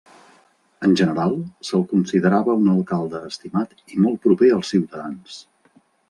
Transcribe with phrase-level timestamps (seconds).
[0.87, 1.33] En general,
[1.67, 5.37] se'l considerava un alcalde estimat i molt proper als ciutadans.